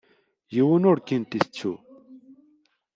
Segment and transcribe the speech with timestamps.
[0.53, 1.73] Yiwen ur kent-itettu.